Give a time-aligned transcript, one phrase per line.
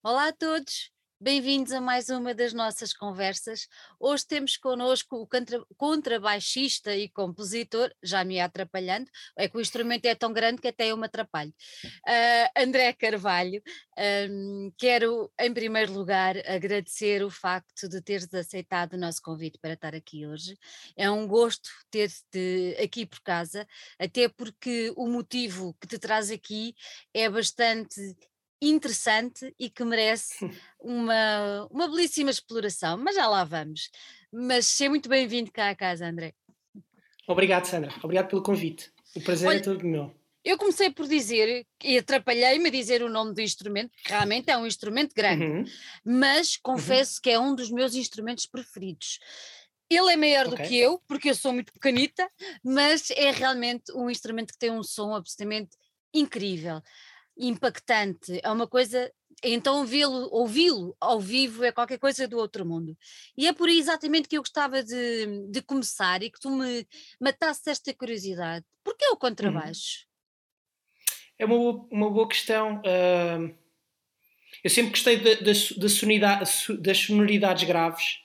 [0.00, 3.66] Olá a todos, bem-vindos a mais uma das nossas conversas.
[3.98, 10.06] Hoje temos connosco o contra, contrabaixista e compositor, já me atrapalhando, é que o instrumento
[10.06, 11.52] é tão grande que até eu me atrapalho.
[11.84, 13.60] Uh, André Carvalho,
[14.30, 19.72] um, quero em primeiro lugar agradecer o facto de teres aceitado o nosso convite para
[19.72, 20.56] estar aqui hoje.
[20.96, 23.66] É um gosto ter-te aqui por casa,
[23.98, 26.72] até porque o motivo que te traz aqui
[27.12, 28.16] é bastante
[28.60, 30.38] interessante e que merece
[30.80, 33.90] uma, uma belíssima exploração, mas já lá vamos.
[34.32, 36.34] Mas seja muito bem-vindo cá à casa, André.
[37.26, 37.92] Obrigado, Sandra.
[38.02, 38.90] Obrigado pelo convite.
[39.14, 40.14] O prazer é Olha, é todo meu.
[40.44, 44.56] Eu comecei por dizer, e atrapalhei-me a dizer o nome do instrumento, que realmente é
[44.56, 45.64] um instrumento grande, uhum.
[46.04, 47.20] mas confesso uhum.
[47.22, 49.18] que é um dos meus instrumentos preferidos.
[49.90, 50.56] Ele é maior okay.
[50.56, 52.30] do que eu, porque eu sou muito pequenita,
[52.62, 55.76] mas é realmente um instrumento que tem um som absolutamente
[56.14, 56.80] incrível
[57.38, 59.10] impactante, é uma coisa.
[59.44, 60.66] Então ouvi-lo ouvi
[61.00, 62.96] ao vivo é qualquer coisa do outro mundo.
[63.36, 66.86] E é por aí exatamente que eu gostava de, de começar e que tu me
[67.20, 68.64] matasses esta curiosidade.
[68.82, 70.06] Porquê o contrabaixo?
[71.38, 72.78] É uma boa, uma boa questão.
[72.78, 73.54] Uh,
[74.64, 78.18] eu sempre gostei de, de, de das sonoridades graves.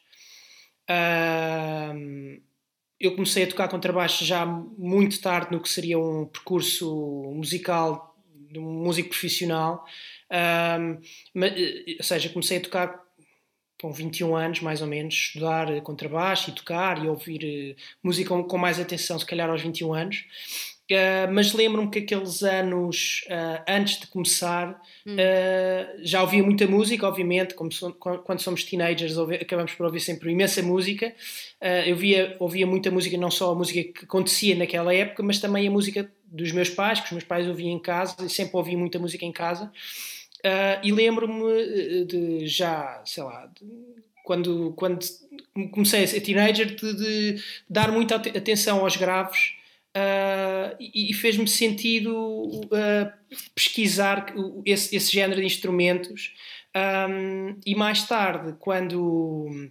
[0.89, 2.41] Uh,
[2.99, 6.89] eu comecei a tocar contrabaixo já muito tarde no que seria um percurso
[7.35, 8.12] musical
[8.53, 9.83] de um músico profissional,
[10.31, 11.01] um,
[11.33, 13.03] mas, eh, ou seja, comecei a tocar
[13.81, 18.57] com 21 anos, mais ou menos, estudar contrabaixo e tocar e ouvir uh, música com,
[18.57, 20.25] mais atenção, se calhar aos 21 anos.
[20.91, 25.15] Uh, mas lembro-me que aqueles anos uh, antes de começar hum.
[25.15, 30.31] uh, já ouvia muita música, obviamente, so, quando somos teenagers ouvi, acabamos por ouvir sempre
[30.31, 31.13] imensa música.
[31.85, 35.67] eu via, ouvia muita música, não só a música que acontecia naquela época, mas também
[35.67, 38.75] a música dos meus pais, que os meus pais ouviam em casa e sempre ouvi
[38.75, 39.71] muita música em casa.
[40.83, 43.65] e lembro-me de já, sei lá, de,
[44.23, 44.99] quando, quando
[45.71, 49.55] comecei a ser teenager, de, de dar muita atenção aos graves
[49.95, 53.13] Uh, e, e fez-me sentido uh,
[53.53, 54.33] pesquisar
[54.65, 56.33] esse, esse, género de instrumentos.
[56.75, 59.69] Um, e mais tarde, quando,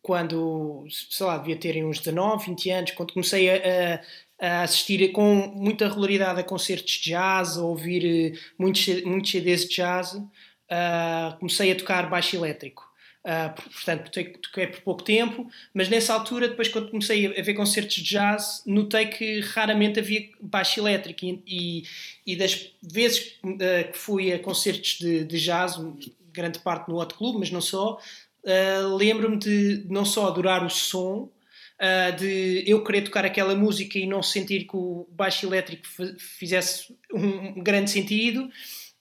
[0.00, 4.00] quando, sei lá, devia ter uns 19, 20 anos, quando comecei a,
[4.40, 9.76] a assistir com muita regularidade a concertos de jazz, a ouvir muitos, muitos CDs de
[9.76, 12.88] jazz, uh, comecei a tocar baixo elétrico.
[13.22, 17.96] Uh, portanto, toquei por pouco tempo, mas nessa altura, depois quando comecei a ver concertos
[17.96, 21.82] de jazz, notei que raramente havia baixo elétrico e, e,
[22.26, 25.78] e das vezes uh, que fui a concertos de, de, jazz,
[26.32, 27.98] grande parte no Hot Club, mas não só,
[28.96, 31.28] lembro-me de não só adorar o som,
[32.18, 35.86] de eu querer tocar aquela música e não sentir que o baixo elétrico
[36.18, 38.50] fizesse um grande sentido,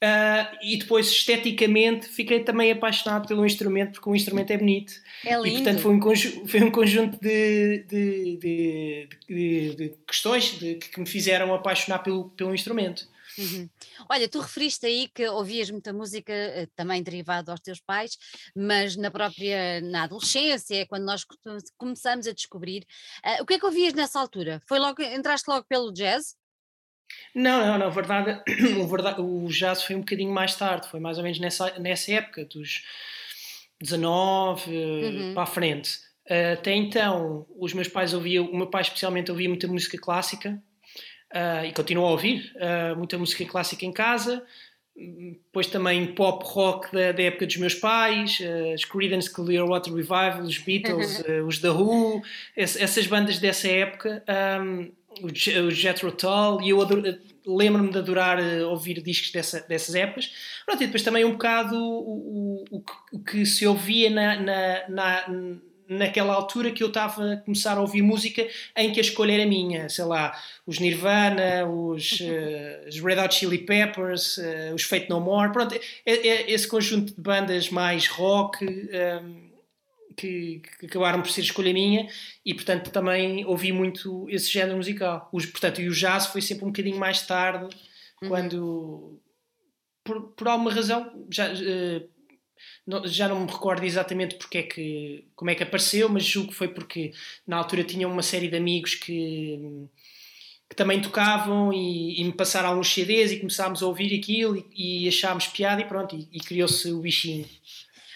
[0.02, 4.94] Uh, e depois, esteticamente, fiquei também apaixonado pelo instrumento, porque o instrumento é bonito.
[5.26, 5.48] É lindo.
[5.48, 8.38] E, portanto, foi um, foi um conjunto de, de,
[9.28, 13.06] de, de questões que me fizeram apaixonar pelo, pelo instrumento.
[13.40, 13.70] Uhum.
[14.10, 18.18] Olha, tu referiste aí que ouvias muita música eh, também derivada aos teus pais,
[18.56, 21.26] mas na própria na adolescência, é quando nós
[21.78, 22.86] começamos a descobrir.
[23.26, 24.62] Uh, o que é que ouvias nessa altura?
[24.68, 26.36] Foi logo, entraste logo pelo jazz?
[27.34, 28.42] Não, não, na verdade,
[28.78, 32.12] o, verdade, o jazz foi um bocadinho mais tarde, foi mais ou menos nessa, nessa
[32.14, 32.84] época, dos
[33.82, 35.34] 19 uhum.
[35.34, 35.98] para a frente.
[36.54, 40.62] Até então, os meus pais ouviam, o meu pai especialmente ouvia muita música clássica
[41.34, 44.44] uh, e continua a ouvir uh, muita música clássica em casa.
[44.96, 50.42] Depois também pop rock da, da época dos meus pais, uh, os Creedence Clearwater Revival,
[50.42, 52.22] os Beatles, os The Who,
[52.56, 54.24] essas bandas dessa época.
[54.62, 54.92] Um,
[55.22, 56.78] o Jethro Tull e eu
[57.46, 58.40] lembro-me de adorar
[58.70, 60.32] ouvir discos dessa, dessas épocas.
[60.66, 65.28] Pronto, e depois também um bocado o, o, o que se ouvia na, na, na,
[65.90, 69.46] naquela altura que eu estava a começar a ouvir música em que a escolha era
[69.46, 75.10] minha, sei lá, os Nirvana, os, uh, os Red Hot Chili Peppers, uh, os Fate
[75.10, 78.66] No More, pronto, é, é, esse conjunto de bandas mais rock.
[78.66, 79.50] Um,
[80.16, 82.06] que, que, acabaram por ser escolha minha
[82.46, 85.30] e portanto também ouvi muito esse género musical.
[85.32, 87.74] Os, portanto, e o jazz foi sempre um bocadinho mais tarde,
[88.22, 88.28] uhum.
[88.28, 89.22] quando
[90.04, 92.10] por, por alguma razão já, uh,
[92.86, 96.50] não, já não me recordo exatamente porque é que, como é que apareceu, mas julgo
[96.50, 97.12] que foi porque
[97.46, 99.88] na altura tinha uma série de amigos que,
[100.70, 105.06] que também tocavam e, e me passaram alguns CDs e começámos a ouvir aquilo e,
[105.06, 107.46] e achámos piada e pronto, e, e criou-se o bichinho.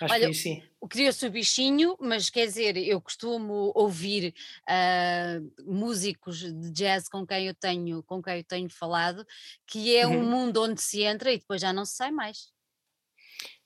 [0.02, 0.62] Acho Olha, que sim.
[0.90, 4.34] Criou-se o bichinho, mas quer dizer, eu costumo ouvir
[4.70, 9.26] uh, músicos de jazz com quem eu tenho, com quem eu tenho falado,
[9.66, 10.20] que é uhum.
[10.20, 12.52] um mundo onde se entra e depois já não se sai mais.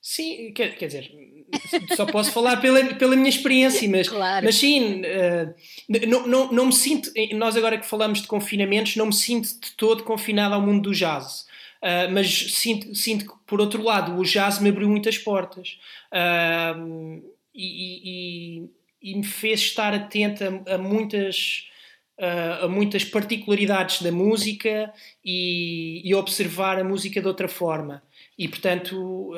[0.01, 1.11] Sim, quer, quer dizer,
[1.95, 4.45] só posso falar pela, pela minha experiência, mas, claro.
[4.45, 9.07] mas sim, uh, não, não, não me sinto, nós agora que falamos de confinamentos, não
[9.07, 11.45] me sinto de todo confinado ao mundo do jazz.
[11.81, 15.77] Uh, mas sinto, sinto que, por outro lado, o jazz me abriu muitas portas
[16.11, 17.23] uh,
[17.53, 21.65] e, e, e, me fez estar atento a, a muitas.
[22.19, 24.91] Uh, a muitas particularidades da música
[25.23, 28.01] e, e, observar a música de outra forma.
[28.37, 29.33] E, portanto,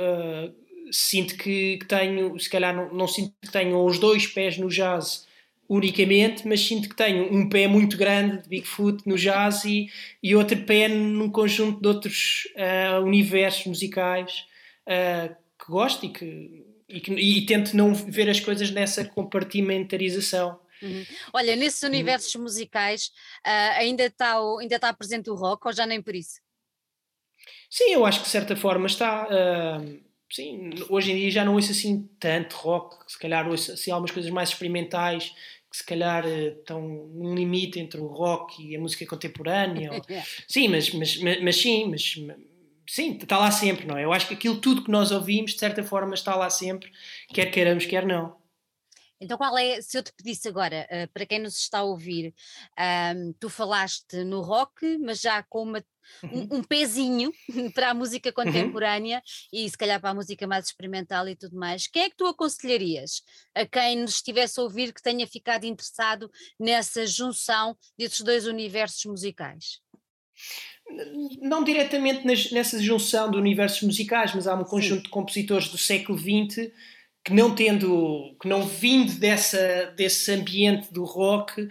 [0.92, 4.70] sinto que, que, tenho, se calhar não, não, sinto que tenho os dois pés no
[4.70, 5.28] jazz
[5.70, 9.88] unicamente, mas sinto que tenho um pé muito grande de Bigfoot no jazz e,
[10.22, 14.46] e outro pé num conjunto de outros uh, universos musicais
[14.88, 20.60] uh, que gosto e que, e que e tento não ver as coisas nessa compartimentarização.
[20.82, 21.06] Uhum.
[21.34, 21.90] Olha, nesses uhum.
[21.90, 23.12] universos musicais
[23.46, 26.42] uh, ainda está ainda tá presente o rock ou já nem por isso?
[27.70, 29.28] Sim, eu acho que de certa forma está.
[29.28, 30.00] Uh,
[30.32, 34.12] sim, hoje em dia já não ouço assim tanto rock, se calhar ouço assim, algumas
[34.12, 35.34] coisas mais experimentais
[35.70, 39.92] que se calhar eh, estão num limite entre o rock e a música contemporânea.
[39.94, 40.02] Ou...
[40.48, 42.16] sim, mas, mas, mas, mas, sim, mas
[42.88, 44.04] sim, está lá sempre, não é?
[44.04, 46.92] Eu acho que aquilo tudo que nós ouvimos, de certa forma, está lá sempre,
[47.32, 48.39] quer queiramos, quer não.
[49.22, 52.34] Então, qual é, se eu te pedisse agora, uh, para quem nos está a ouvir,
[53.16, 55.84] um, tu falaste no rock, mas já com uma,
[56.24, 56.48] uhum.
[56.52, 57.32] um, um, pezinho
[57.76, 58.36] para a música uhum.
[58.36, 59.60] contemporânea uhum.
[59.60, 62.26] e se calhar para a música mais experimental e tudo mais, quem é que tu
[62.26, 63.22] aconselharias
[63.54, 69.04] a quem nos estivesse a ouvir que tenha ficado interessado nessa junção desses dois universos
[69.06, 69.82] musicais?
[71.42, 75.04] Não diretamente nas, nessa junção de universos musicais, mas há um conjunto Sim.
[75.04, 76.72] de compositores do século XX
[77.24, 81.70] que não tendo, que não vindo dessa, desse ambiente do rock, uh,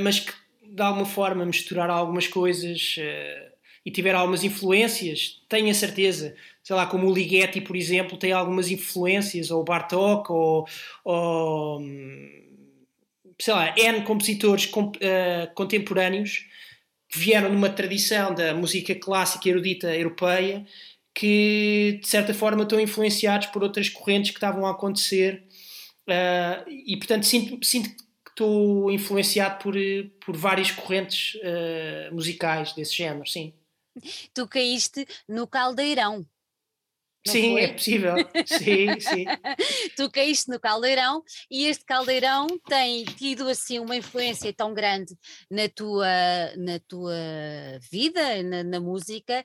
[0.00, 0.32] mas que
[0.62, 3.54] de alguma forma misturaram algumas coisas uh,
[3.84, 6.34] e tiveram algumas influências, tenho a certeza.
[6.62, 10.66] Sei lá, como o Ligeti, por exemplo, tem algumas influências, ou o Bartok, ou,
[11.04, 11.82] ou
[13.38, 16.46] sei lá, N compositores uh, contemporâneos
[17.08, 20.66] que vieram numa tradição da música clássica erudita europeia
[21.14, 25.46] que de certa forma estão influenciados por outras correntes que estavam a acontecer
[26.08, 29.74] uh, e portanto sinto, sinto que estou influenciado por,
[30.24, 33.54] por várias correntes uh, musicais desse género, sim.
[34.34, 36.26] Tu caíste no caldeirão.
[37.24, 37.62] sim, foi?
[37.62, 38.14] é possível.
[38.44, 39.24] sim, sim.
[39.96, 45.14] tu caíste no caldeirão e este caldeirão tem tido assim uma influência tão grande
[45.48, 46.08] na tua,
[46.56, 47.14] na tua
[47.88, 49.44] vida, na, na música,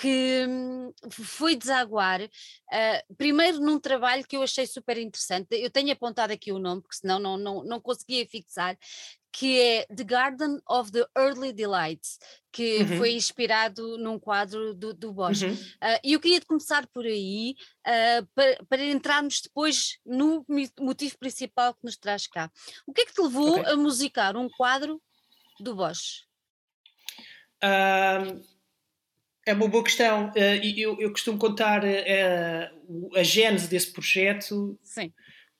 [0.00, 5.92] que hum, foi desaguar, uh, primeiro num trabalho que eu achei super interessante, eu tenho
[5.92, 8.78] apontado aqui o nome, porque senão não, não, não conseguia fixar,
[9.30, 12.18] que é The Garden of the Early Delights,
[12.50, 12.96] que uhum.
[12.96, 15.42] foi inspirado num quadro do, do Bosch.
[15.42, 15.52] Uhum.
[15.52, 17.54] Uh, e eu queria começar por aí,
[17.86, 20.46] uh, para, para, entrarmos depois no
[20.80, 22.50] motivo principal que nos traz cá.
[22.86, 23.70] O que é que te levou okay.
[23.70, 25.00] a musicar um quadro
[25.60, 26.24] do Bosch?
[27.62, 28.42] Uh,
[29.46, 30.30] é uma boa questão.
[30.30, 34.78] Uh, eu, eu costumo contar uh, a gênese desse projeto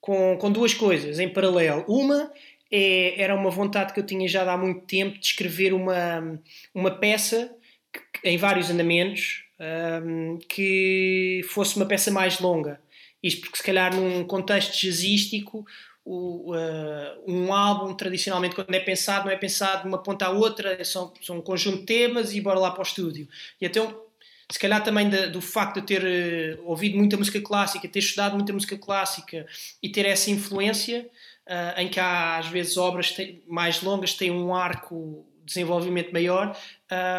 [0.01, 1.85] com, com duas coisas em paralelo.
[1.89, 2.33] Uma
[2.71, 6.41] é, era uma vontade que eu tinha já há muito tempo de escrever uma,
[6.75, 7.55] uma peça
[7.93, 12.81] que, em vários andamentos um, ehm, que fosse uma peça mais longa.
[13.23, 15.67] Isto porque, se calhar, num contexto jazzístico,
[16.13, 20.31] o, uh, um álbum, tradicionalmente, quando é pensado, não é pensado de uma ponta à
[20.31, 23.29] outra, são, são um conjunto de temas e bora lá para o estúdio.
[23.61, 24.03] E então,
[24.51, 28.35] se calhar também de, do facto de ter uh, ouvido muita música clássica, ter estudado
[28.35, 29.47] muita música clássica
[29.81, 31.09] e ter essa influência,
[31.47, 33.15] uh, em que há às vezes obras
[33.47, 36.59] mais longas têm um arco de desenvolvimento maior.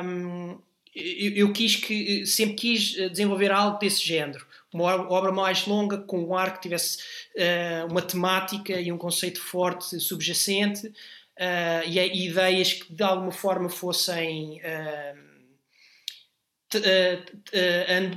[0.03, 0.57] Um,
[0.93, 6.23] eu, eu, quis que sempre quis desenvolver algo desse género uma obra mais longa, com
[6.23, 6.97] um ar que tivesse
[7.35, 13.31] uh, uma temática e um conceito forte subjacente uh, e, e, ideias que de alguma
[13.31, 15.31] forma fossem uh,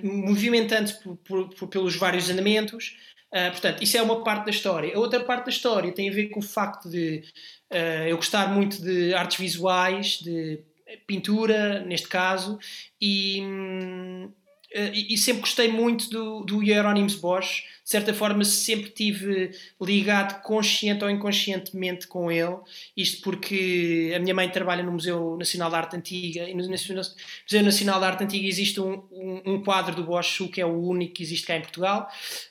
[0.02, 0.96] movimentando-se
[1.68, 2.96] pelos vários andamentos.
[3.50, 4.94] portanto, isso é uma parte da história.
[4.94, 7.24] A outra parte da história tem a ver com o facto de
[8.08, 10.60] eu gostar muito de artes visuais, de
[11.04, 12.56] pintura, neste caso,
[13.00, 13.40] e.
[13.42, 14.32] Hum,
[14.74, 20.42] e, e, sempre gostei muito do, do Hieronymus Bosch, de certa forma sempre tive ligado
[20.42, 22.56] consciente ou inconscientemente com ele,
[22.96, 26.96] isto porque a minha mãe trabalha no Museu Nacional de Arte Antiga e no Museu
[27.62, 31.14] Nacional de Arte Antiga existe um, um, um quadro do Bosch que é o único
[31.14, 32.08] que existe cá em Portugal.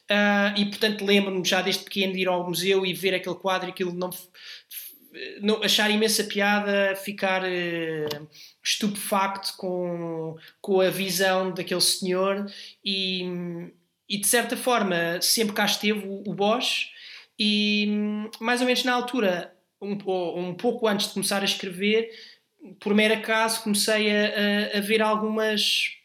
[0.09, 3.67] Uh, e portanto lembro-me já desde pequeno de ir ao museu e ver aquele quadro
[3.67, 4.11] e aquilo não
[5.41, 8.27] não, achar imensa piada, ficar uh,
[8.63, 12.45] estupefacto com, com a visão daquele senhor
[12.83, 13.23] e,
[14.09, 16.89] e de certa forma sempre cá esteve o, o Bosch
[17.37, 17.87] e
[18.39, 19.97] mais ou menos na altura, um,
[20.39, 22.09] um pouco antes de começar a escrever,
[22.79, 25.97] por mero acaso comecei a, a, a ver algumas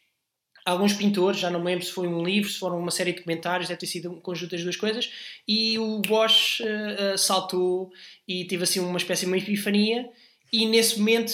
[0.69, 3.21] alguns pintores, já não me lembro se foi um livro, se foram uma série de
[3.21, 5.11] comentários, deve ter sido um conjunto das duas coisas,
[5.47, 7.91] e o Bosch uh, uh, saltou
[8.27, 10.09] e teve assim uma espécie de uma epifania,
[10.51, 11.31] e nesse momento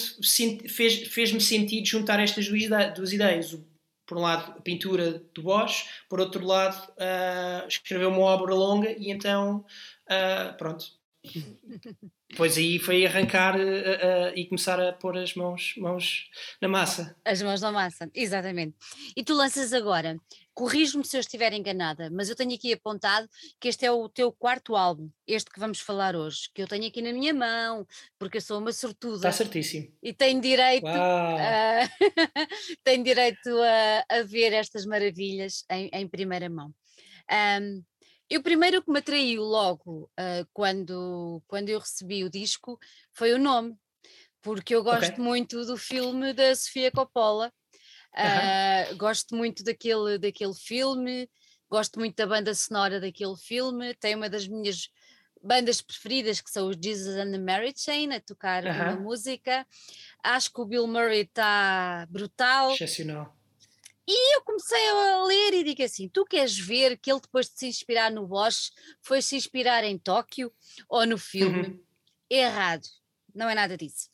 [0.68, 3.58] fez-me fez sentir juntar estas duas, ideias.
[4.06, 8.92] Por um lado, a pintura do Bosch, por outro lado, uh, escreveu uma obra longa,
[8.92, 9.65] e então,
[10.58, 10.86] pronto,
[12.36, 16.29] Pois aí foi arrancar uh, uh, e começar a pôr as mãos, mãos
[16.62, 17.15] na massa.
[17.24, 18.75] As mãos na massa, exatamente.
[19.15, 20.17] E tu lanças agora,
[20.53, 23.29] corrijo-me se eu estiver enganada, mas eu tenho aqui apontado
[23.60, 26.88] que este é o teu quarto álbum, este que vamos falar hoje, que eu tenho
[26.88, 27.86] aqui na minha mão,
[28.17, 29.17] porque eu sou uma sortuda.
[29.17, 29.91] Está certíssimo.
[30.01, 31.79] E tenho direito, a,
[32.84, 36.74] tenho direito a, a, ver estas maravilhas em, em primeira mão.
[37.62, 37.84] Um,
[38.29, 42.79] e o primeiro que me atraiu logo uh, quando, quando eu recebi o disco
[43.13, 43.75] foi o nome,
[44.41, 45.24] porque eu gosto okay.
[45.24, 47.51] muito do filme da Sofia Coppola,
[48.13, 51.29] uh, gosto muito daquele, daquele filme,
[51.70, 54.89] gosto muito da banda sonora daquele filme, tem uma das minhas
[55.41, 59.65] bandas preferidas que são os Jesus and the Mary Chain a tocar uma música.
[60.24, 62.72] Acho que o Bill Murray está brutal.
[62.72, 63.36] Excepcional.
[64.08, 67.58] E eu comecei a ler e digo assim: tu queres ver que ele, depois de
[67.58, 68.72] se inspirar no Bosch,
[69.02, 70.54] foi se inspirar em Tóquio
[70.88, 71.68] ou no filme?
[71.68, 71.84] Uhum.
[72.30, 72.88] Errado,
[73.34, 74.10] não é nada disso.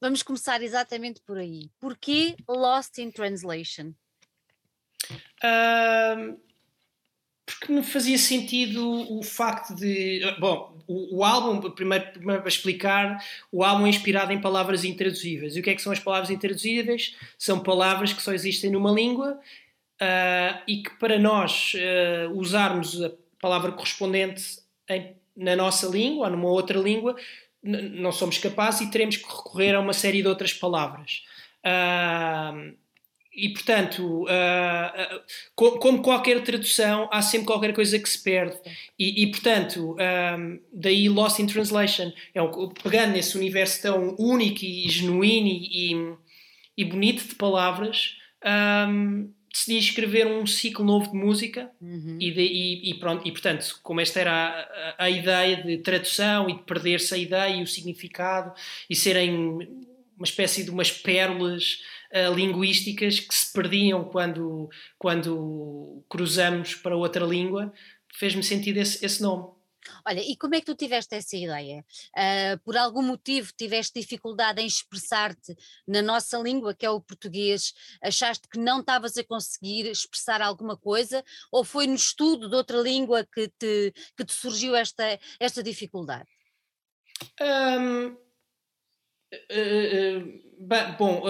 [0.00, 1.70] Vamos começar exatamente por aí.
[1.78, 3.94] Porquê Lost in Translation?
[5.44, 6.40] Uh,
[7.44, 8.82] porque me fazia sentido
[9.12, 10.20] o facto de.
[10.38, 15.56] Bom, o, o álbum, primeiro, primeiro para explicar, o álbum é inspirado em palavras intraduzíveis.
[15.56, 17.16] E o que é que são as palavras intraduzíveis?
[17.36, 19.40] São palavras que só existem numa língua
[20.00, 26.30] uh, e que para nós uh, usarmos a palavra correspondente em, na nossa língua ou
[26.30, 27.16] numa outra língua,
[27.62, 31.24] não somos capazes e teremos que recorrer a uma série de outras palavras.
[31.64, 32.74] Uh,
[33.34, 38.56] e portanto, uh, uh, como qualquer tradução, há sempre qualquer coisa que se perde.
[38.98, 44.64] E, e portanto, um, daí Lost in Translation, é um, pegando nesse universo tão único
[44.64, 46.14] e genuíno e, e,
[46.76, 48.16] e bonito de palavras,
[48.88, 52.18] um, decidi escrever um ciclo novo de música uhum.
[52.20, 52.42] e, de,
[52.90, 57.14] e, pronto, e portanto, como esta era a, a ideia de tradução e de perder-se
[57.14, 58.52] a ideia e o significado
[58.88, 59.34] e serem
[60.16, 61.80] uma espécie de umas pérolas
[62.12, 67.72] uh, linguísticas que se perdiam quando, quando cruzamos para outra língua,
[68.14, 69.52] fez-me sentido esse, esse nome.
[70.06, 71.84] Olha, e como é que tu tiveste essa ideia?
[72.16, 77.72] Uh, por algum motivo tiveste dificuldade em expressar-te na nossa língua, que é o português?
[78.00, 81.24] Achaste que não estavas a conseguir expressar alguma coisa?
[81.50, 86.28] Ou foi no estudo de outra língua que te, que te surgiu esta, esta dificuldade?
[87.40, 88.16] Um,
[89.32, 91.22] uh, uh, bom,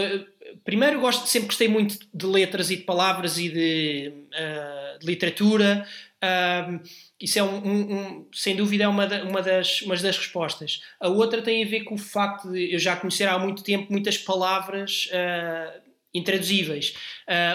[0.64, 5.86] primeiro gosto, sempre gostei muito de letras e de palavras e de, uh, de literatura.
[6.22, 6.80] Uh,
[7.20, 10.82] isso é um, um, um, sem dúvida é uma, da, uma, das, uma das respostas.
[11.00, 13.90] A outra tem a ver com o facto de eu já conhecer há muito tempo
[13.90, 15.80] muitas palavras uh,
[16.14, 16.94] intraduzíveis.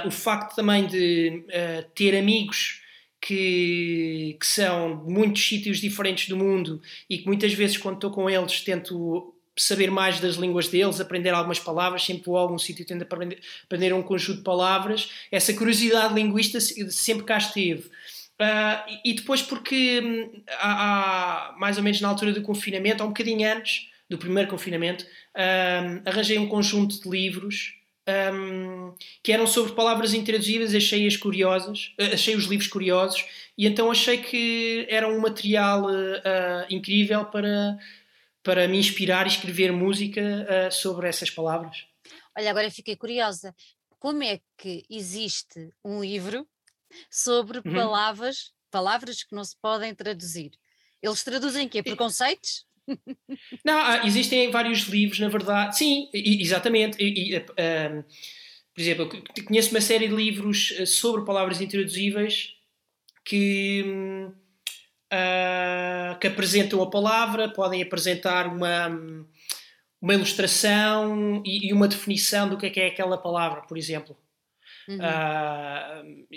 [0.05, 1.45] o facto também de
[1.93, 2.81] ter amigos
[3.21, 8.09] que, que, são de muitos sítios diferentes do mundo e que muitas vezes quando estou
[8.09, 12.59] com eles tento saber mais das línguas deles, aprender algumas palavras, sempre vou a algum
[12.59, 15.09] sítio tendo aprender, aprender um conjunto de palavras.
[15.31, 17.89] Essa curiosidade linguista sempre cá esteve.
[18.39, 23.05] Uh, e depois porque hum, há, há, mais ou menos na altura do confinamento, há
[23.05, 27.73] um bocadinho antes do primeiro confinamento, uh, arranjei um conjunto de livros
[28.31, 33.25] um, que eram sobre palavras intraduzíveis, achei-as curiosas, uh, achei os livros curiosos
[33.57, 35.87] e então achei que era um material
[36.69, 37.77] incrível para
[38.43, 41.85] para me inspirar e escrever música uh, sobre essas palavras.
[42.37, 43.53] Olha, agora fiquei curiosa.
[43.99, 46.47] Como é que existe um livro
[47.09, 47.73] sobre uhum.
[47.73, 50.51] palavras, palavras que não se podem traduzir?
[51.01, 51.83] Eles traduzem quê?
[51.83, 52.65] Preconceitos?
[53.65, 55.77] Não, existem vários livros, na verdade.
[55.77, 56.97] Sim, exatamente.
[57.03, 58.03] E, e, um,
[58.73, 59.09] por exemplo,
[59.45, 62.53] conheço uma série de livros sobre palavras intraduzíveis
[63.25, 63.83] que.
[65.13, 68.89] Uh, que apresentam a palavra, podem apresentar uma,
[70.01, 74.17] uma ilustração e, e, uma definição do que é, que é aquela palavra, por exemplo.
[74.87, 74.97] Uhum.
[74.97, 76.27] Uh,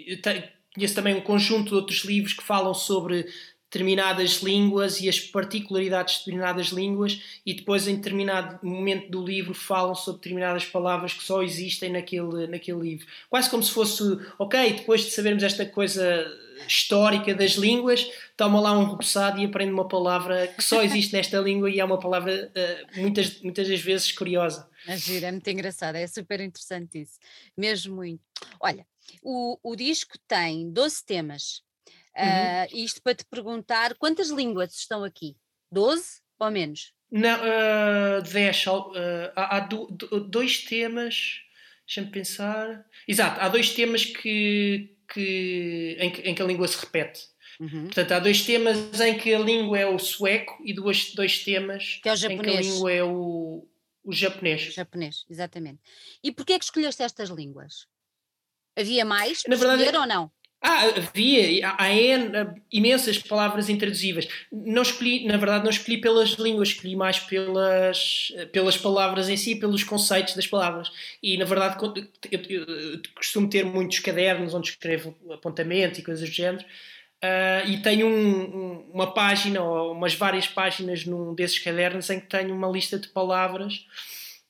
[0.72, 3.26] conheço também um conjunto de outros livros que falam sobre
[3.70, 9.54] determinadas línguas e as particularidades de determinadas línguas e depois em determinado momento do livro
[9.54, 13.06] falam sobre determinadas palavras que só existem naquele, naquele livro.
[13.28, 14.02] Quase como se fosse,
[14.38, 16.26] ok, depois de sabermos esta coisa
[16.66, 21.38] histórica das línguas, toma lá um repousado e aprende uma palavra que só existe nesta
[21.38, 24.68] língua e é uma palavra uh, muitas, muitas das vezes curiosa.
[24.86, 27.18] É giro, é muito engraçado, é super interessante isso,
[27.56, 28.22] mesmo muito.
[28.60, 28.86] Olha,
[29.22, 31.62] o, o disco tem 12 temas,
[32.16, 32.24] uhum.
[32.24, 35.36] uh, isto para te perguntar quantas línguas estão aqui?
[35.72, 36.92] 12 ou menos?
[37.10, 38.92] Não, uh, 10, uh,
[39.34, 41.40] há, há do, do, dois temas
[41.90, 42.86] Deixa-me pensar.
[43.08, 47.20] Exato, há dois temas que, que, em, que, em que a língua se repete.
[47.58, 47.84] Uhum.
[47.84, 52.00] Portanto, há dois temas em que a língua é o sueco e dois, dois temas
[52.02, 53.68] que é em que a língua é o,
[54.02, 54.68] o japonês.
[54.68, 55.80] O japonês, exatamente.
[56.22, 57.86] E porquê é que escolheste estas línguas?
[58.76, 60.32] Havia mais para Na verdade, ou não?
[60.62, 61.88] Ah, havia, há, há
[62.70, 64.28] imensas palavras intraduzíveis.
[64.52, 69.56] Não escolhi, na verdade, não escolhi pelas línguas, escolhi mais pelas, pelas palavras em si,
[69.56, 70.92] pelos conceitos das palavras.
[71.22, 71.76] E, na verdade,
[72.30, 76.64] eu, eu, costumo ter muitos cadernos onde escrevo apontamento e coisas do género.
[77.22, 82.26] Uh, e tenho um, uma página ou umas várias páginas num desses cadernos em que
[82.26, 83.84] tenho uma lista de palavras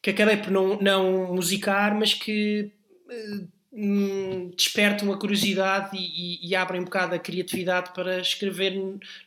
[0.00, 2.72] que acabei por não, não musicar, mas que
[3.08, 8.72] uh, hum, despertam a curiosidade e, e, e, abrem um bocado a criatividade para escrever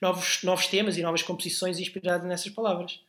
[0.02, 3.00] novos, novos temas e novas composições inspiradas nessas palavras.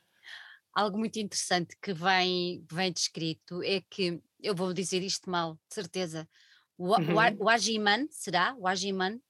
[0.73, 5.75] Algo muito interessante que vem, vem descrito é que, eu vou dizer isto mal, de
[5.75, 6.29] certeza,
[6.77, 7.15] o, uhum.
[7.15, 8.55] o, o Ajiman, será?
[8.59, 9.21] O Ajiman?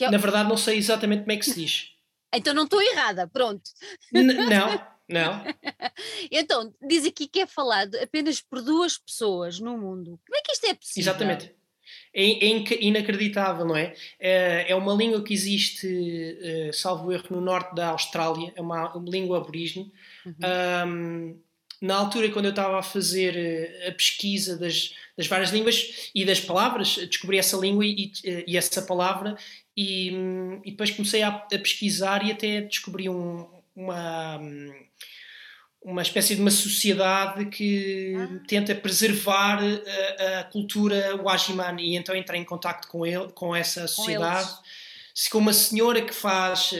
[0.00, 0.10] É...
[0.10, 1.92] Na verdade não sei exatamente como é que se diz.
[2.32, 3.70] então não estou errada, pronto.
[4.12, 5.44] N não, não.
[6.30, 10.18] então, diz aqui que é falado apenas por duas pessoas no mundo.
[10.26, 11.12] Como é que isto é possível?
[11.12, 11.54] Exatamente.
[12.14, 13.94] É, é inacreditável, não é?
[14.18, 14.70] é?
[14.70, 15.86] É uma língua que existe,
[16.42, 19.90] eh, salvo erro, no norte da Austrália, é uma, língua aborígene.
[20.24, 20.34] Uhum.
[20.86, 21.40] Um,
[21.80, 26.24] na altura, quando eu estava a fazer eh, a pesquisa das, das várias línguas e
[26.24, 28.12] das palavras, descobri essa língua e,
[28.46, 29.36] e essa palavra
[29.76, 30.12] e,
[30.64, 34.40] e, depois comecei a, a, pesquisar e até descobri um, uma
[35.84, 38.40] uma espécie de uma sociedade que ah.
[38.46, 43.88] tenta preservar a, a cultura Wajiman e então entrei em contato com ele, com essa
[43.88, 46.72] sociedade, com, com uma senhora que faz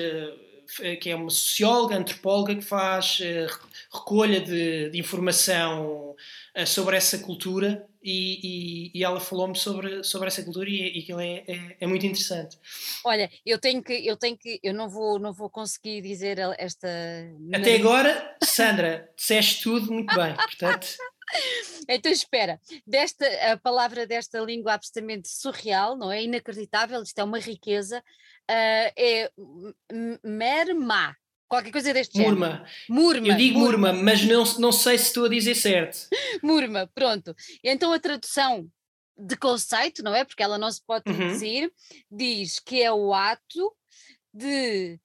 [0.80, 3.46] eh, que é uma socióloga, antropóloga que faz eh,
[3.92, 6.14] recolha de, de informação
[6.54, 11.02] eh, sobre essa cultura e, e, e ela falou-me sobre, sobre essa cultura e, e
[11.02, 12.58] aquilo é, é, é, muito interessante.
[13.04, 16.88] Olha, eu tenho que, eu tenho que, eu não vou, não vou conseguir dizer esta.
[17.54, 20.88] Até agora, Sandra, disseste tudo muito bem, portanto.
[21.88, 26.22] Então espera, desta, a palavra desta língua absolutamente surreal, não é?
[26.22, 29.30] Inacreditável, isto é uma riqueza, uh, é
[30.22, 31.16] merma,
[31.52, 32.46] Qualquer coisa deste Murma.
[32.46, 32.66] género.
[32.88, 33.28] Murma.
[33.28, 36.08] Eu digo Murma, Murma mas não, não sei se estou a dizer certo.
[36.42, 37.36] Murma, pronto.
[37.62, 38.66] Então a tradução
[39.18, 40.24] de conceito, não é?
[40.24, 41.14] Porque ela não se pode uhum.
[41.14, 41.70] traduzir, uhum.
[42.10, 43.70] diz que é o ato
[44.32, 44.98] de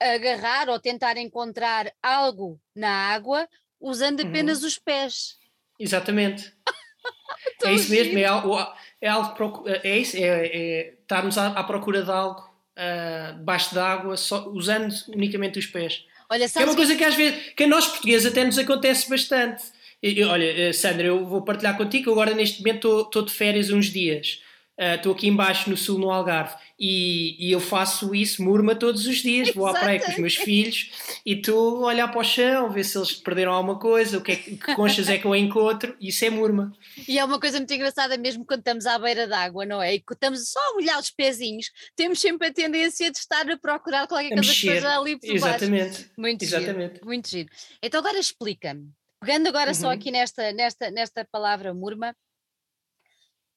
[0.00, 3.48] agarrar ou tentar encontrar algo na água
[3.80, 4.28] usando uhum.
[4.28, 5.34] apenas os pés.
[5.80, 6.54] Exatamente.
[7.66, 8.56] é isso mesmo, é algo,
[9.00, 14.14] é algo é isso, é, é estarmos à, à procura de algo uh, debaixo d'água,
[14.52, 16.04] usando unicamente os pés.
[16.30, 19.62] Olha, é uma coisa que às vezes, que a nós portugueses até nos acontece bastante.
[20.02, 23.86] Eu, olha, eh, Sandra, eu vou partilhar contigo, agora neste momento estou de férias uns
[23.86, 24.40] dias.
[24.78, 29.06] Estou uh, aqui embaixo no sul, no Algarve, e, e, eu faço isso, murma todos
[29.06, 29.52] os dias.
[29.54, 30.90] Vou à praia com os meus filhos
[31.24, 34.32] e estou a olhar para o chão, ver se eles perderam alguma coisa, o que,
[34.32, 36.72] é, que conchas é que eu encontro, e isso é murma.
[37.06, 39.94] E é uma coisa muito engraçada mesmo quando estamos à beira d'água, não é?
[39.94, 43.56] E que estamos só a molhar os pezinhos, temos sempre a tendência de estar a
[43.56, 45.90] procurar qualquer coisa que esteja ali por Exatamente.
[45.90, 46.10] baixo.
[46.16, 46.94] Muito Exatamente.
[46.94, 47.06] giro.
[47.06, 47.48] Muito giro.
[47.82, 48.90] Então agora explica-me.
[49.20, 49.74] Pegando agora uhum.
[49.74, 52.12] só aqui nesta, nesta, nesta palavra murma,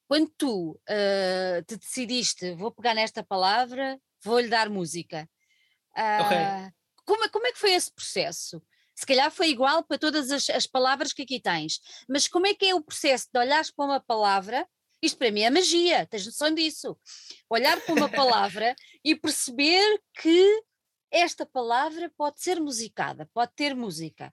[0.08, 5.28] quando tu uh, te decidiste, vou pegar nesta palavra, vou-lhe dar música.
[5.96, 6.72] Uh, okay.
[7.04, 8.62] como, é, como é que foi esse processo?
[8.94, 12.54] Se calhar foi igual para todas as, as, palavras que aqui tens, mas como é
[12.54, 14.66] que é o processo de olhares para uma palavra?
[15.02, 16.98] Isto para mim é magia, tens noção disso?
[17.50, 20.62] Olhar para uma palavra e perceber que
[21.10, 24.32] esta palavra pode ser musicada, pode ter música.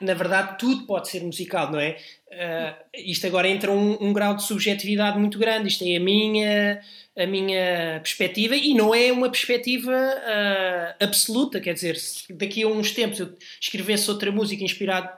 [0.00, 1.98] Na verdade, tudo pode ser musical, não é?
[2.28, 5.68] Uh, isto agora entra um, um, grau de subjetividade muito grande.
[5.68, 6.80] Isto é a minha,
[7.16, 11.60] a minha perspectiva e não é uma perspectiva uh, absoluta.
[11.60, 15.12] Quer dizer, se daqui a uns tempos eu escrevesse outra música inspirada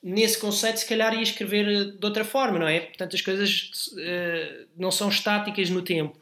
[0.00, 2.80] nesse conceito, se calhar ia escrever de outra forma, não é?
[2.80, 6.18] Portanto, as coisas uh, não são estáticas no tempo.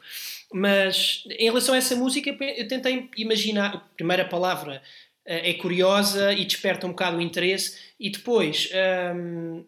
[0.51, 3.75] Mas em relação a essa música, eu tentei imaginar.
[3.75, 4.81] A primeira palavra
[5.27, 8.69] é curiosa e desperta um bocado o interesse, e depois
[9.15, 9.65] um,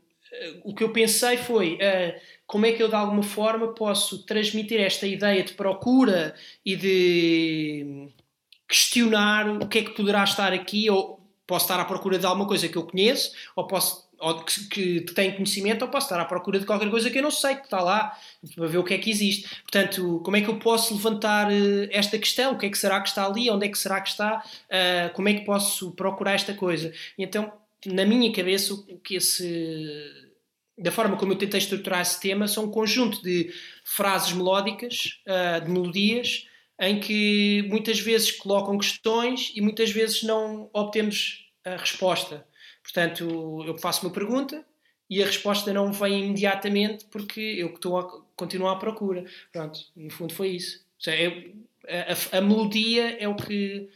[0.64, 4.80] o que eu pensei foi uh, como é que eu de alguma forma posso transmitir
[4.80, 8.10] esta ideia de procura e de
[8.68, 12.48] questionar o que é que poderá estar aqui ou posso estar à procura de alguma
[12.48, 16.26] coisa que eu conheço ou posso ou que, que tenho conhecimento ou posso estar à
[16.26, 18.18] procura de qualquer coisa que eu não sei que está lá
[18.56, 21.88] para ver o que é que existe portanto como é que eu posso levantar uh,
[21.92, 24.10] esta questão o que é que será que está ali onde é que será que
[24.10, 27.52] está uh, como é que posso procurar esta coisa e então
[27.86, 30.28] na minha cabeça, o que esse.
[30.78, 33.52] Da forma como eu tentei estruturar esse tema, são um conjunto de
[33.84, 36.48] frases melódicas, uh, de melodias,
[36.80, 42.48] em que muitas vezes colocam questões e muitas vezes não obtemos a resposta.
[42.92, 44.66] Portanto, eu faço uma pergunta
[45.08, 49.26] e a resposta não vem imediatamente porque eu estou a continuar à procura.
[49.52, 50.84] Pronto, no fundo foi isso.
[51.00, 51.32] Seja,
[51.88, 53.90] a, a, a melodia é o que,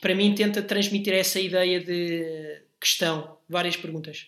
[0.00, 4.26] para mim, tenta transmitir essa ideia de questão, várias perguntas.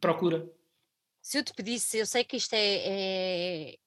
[0.00, 0.48] Procura.
[1.20, 3.78] Se eu te pedisse, eu sei que isto é, é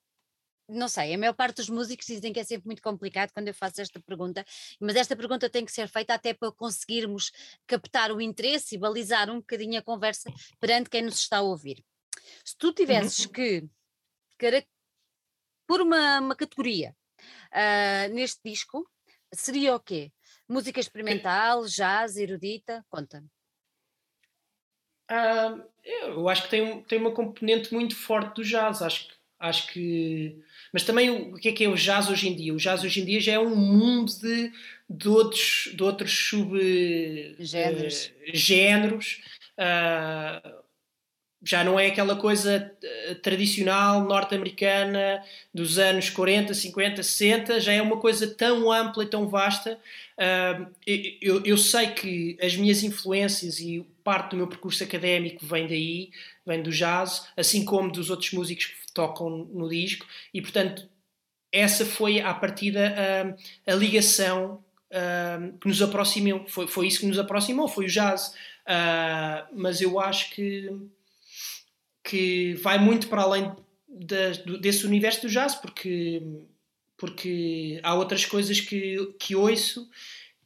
[0.72, 3.54] não sei, a maior parte dos músicos dizem que é sempre muito complicado quando eu
[3.54, 4.46] faço esta pergunta,
[4.80, 7.32] mas esta pergunta tem que ser feita até para conseguirmos
[7.68, 11.84] captar o interesse e balizar um bocadinho a conversa perante quem nos está a ouvir.
[12.44, 13.32] Se tu tivesses uhum.
[13.32, 13.70] que,
[14.40, 14.68] que
[15.68, 16.96] por uma, uma categoria
[17.52, 18.90] uh, neste disco,
[19.34, 20.12] seria o quê?
[20.48, 22.86] Música experimental, jazz, erudita?
[22.90, 23.28] Conta-me.
[25.10, 28.82] Uh, eu acho que tem, tem uma componente muito forte do jazz.
[28.82, 29.10] Acho,
[29.42, 30.36] acho que.
[30.72, 32.54] Mas também o, que é que é o jazz hoje em dia?
[32.54, 34.52] O jazz hoje em dia já é um mundo de,
[34.90, 38.06] de outros, de outros subgéneros.
[38.06, 39.22] Uh, géneros.
[39.58, 40.62] Uh,
[41.44, 47.82] já não é aquela coisa eh, tradicional norte-americana dos anos 40, 50, 60, já é
[47.82, 49.80] uma coisa tão ampla e tão vasta.
[50.18, 50.68] Uh,
[51.20, 56.12] eu, eu, sei que as minhas influências e parte do meu percurso académico vem daí,
[56.46, 60.90] vem do jazz, assim como dos outros músicos que tocam no disco, e portanto,
[61.52, 63.36] essa foi à partida
[63.68, 67.90] a, a ligação uh, que nos aproximou, foi, foi isso que nos aproximou, foi o
[67.90, 68.34] jazz.
[68.62, 70.70] Uh, mas eu acho que
[72.04, 73.52] que vai muito para além
[74.60, 76.22] desse universo do jazz, porque,
[76.98, 79.90] porque há outras coisas que, que ouço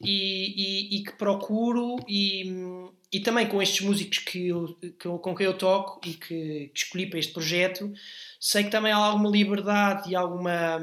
[0.00, 2.44] e, e, e que procuro e,
[3.12, 6.78] e também com estes músicos que, eu, que com quem eu toco e que, que
[6.78, 7.92] escolhi para este projeto,
[8.46, 10.78] sei que também há alguma liberdade e alguma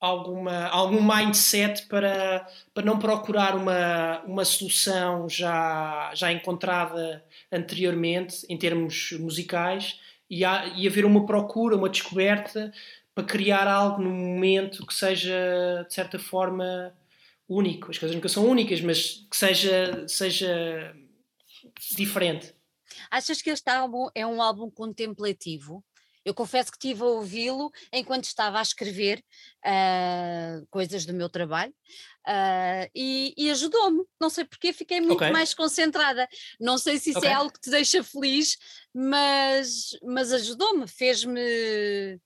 [0.00, 8.56] alguma, algum mindset para, para não procurar uma, uma solução já, já encontrada anteriormente em
[8.56, 12.72] termos musicais e, há, e haver uma procura, uma descoberta
[13.14, 16.96] para criar algo no momento que seja de certa forma
[17.46, 17.90] único.
[17.90, 20.96] As coisas nunca são únicas, mas que seja, seja
[21.94, 22.54] diferente.
[23.10, 25.84] Achas que este álbum é um álbum contemplativo?
[26.24, 29.24] Eu confesso que estive a ouvi-lo enquanto estava a escrever
[29.64, 31.72] uh, coisas do meu trabalho
[32.26, 34.04] uh, e, e ajudou-me.
[34.20, 35.30] Não sei porque fiquei muito okay.
[35.30, 36.28] mais concentrada.
[36.60, 37.30] Não sei se isso é okay.
[37.30, 38.58] é algo que te deixa feliz,
[38.94, 42.20] mas, mas ajudou-me, fez-me.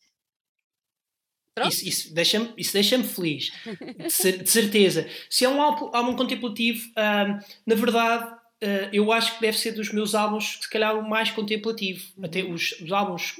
[1.68, 3.52] Isso, isso deixa-me deixa feliz,
[4.42, 5.08] de, certeza.
[5.30, 8.42] Se é um álbum, contemplativo, uh, na verdade,
[8.92, 12.02] eu acho que deve ser dos meus álbuns, se calhar, o mais contemplativo.
[12.16, 12.24] Uhum.
[12.24, 13.36] Até os, os álbuns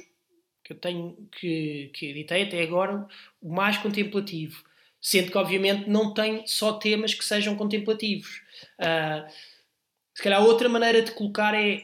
[0.65, 3.07] que eu tenho que, que editei até agora,
[3.39, 4.63] o mais contemplativo.
[4.99, 8.41] Sendo que, obviamente, não tem só temas que sejam contemplativos.
[8.79, 9.31] Uh,
[10.15, 11.83] se calhar, outra maneira de colocar é: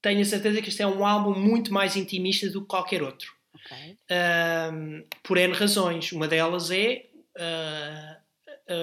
[0.00, 3.34] tenho a certeza que este é um álbum muito mais intimista do que qualquer outro.
[3.66, 3.96] Okay.
[4.08, 6.12] Uh, por N razões.
[6.12, 8.16] Uma delas é uh,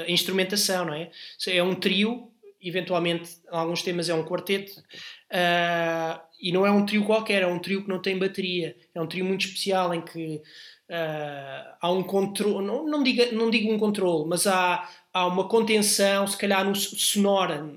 [0.06, 1.10] a instrumentação, não é?
[1.48, 2.30] É um trio,
[2.62, 4.84] eventualmente, alguns temas é um quarteto.
[5.32, 8.76] Uh, e não é um trio qualquer, é um trio que não tem bateria.
[8.94, 10.42] É um trio muito especial em que
[10.90, 15.48] uh, há um controle, não, não, diga, não digo um controle, mas há, há uma
[15.48, 17.68] contenção, se calhar no sonora.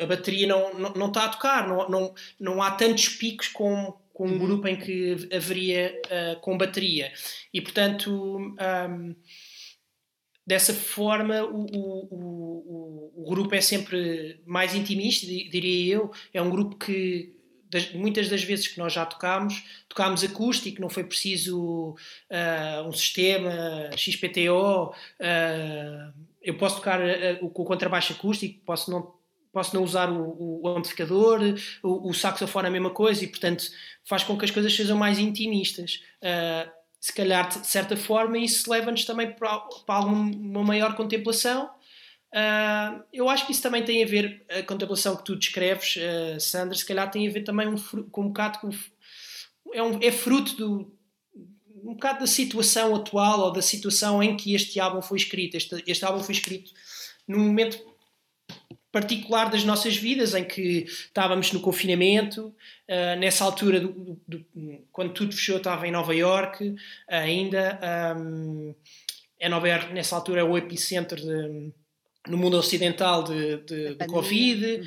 [0.00, 3.94] A bateria não, não, não está a tocar, não, não, não há tantos picos com,
[4.12, 4.38] com um uhum.
[4.38, 7.12] grupo em que haveria uh, com bateria.
[7.52, 8.10] E portanto.
[8.10, 9.14] Um,
[10.46, 16.10] dessa forma o, o, o, o, grupo é sempre mais intimista, diria eu.
[16.32, 17.34] É um grupo que
[17.68, 21.96] das, muitas das vezes que nós já tocámos, tocámos acústico, não foi preciso
[22.30, 24.94] uh, um sistema XPTO.
[25.20, 29.14] Uh, eu posso tocar uh, o contrabaixo acústico, posso não,
[29.52, 31.40] posso não usar o, o amplificador,
[31.82, 33.64] o, o, saxofone é a mesma coisa e, portanto,
[34.04, 36.02] faz com que as coisas sejam mais intimistas.
[37.06, 41.70] Se calhar, de certa forma, isso leva-nos também para, para alguma maior contemplação
[42.36, 46.38] Uh, eu acho que isso também tem a ver, a contemplação que tu descreves, uh,
[46.38, 47.76] Sandra, se calhar tem a ver também um,
[48.10, 48.68] com um bocado com.
[49.72, 50.98] É, um, é fruto do,
[51.82, 55.56] um bocado da situação atual ou da situação em que este álbum foi escrito.
[55.56, 56.72] Este, este álbum foi escrito
[57.26, 57.78] num momento
[58.96, 64.78] particular das nossas vidas, em que estávamos no confinamento, uh, nessa altura, do, do, do,
[64.90, 66.74] quando tudo fechou, estava em Nova York
[67.06, 67.78] ainda.
[68.18, 68.74] Um,
[69.38, 71.74] é Nova York, nessa altura, é o epicentro de,
[72.26, 74.64] no mundo ocidental de, de, de Covid.
[74.64, 74.86] Uhum.